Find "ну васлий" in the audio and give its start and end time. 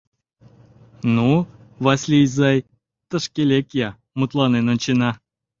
1.15-2.23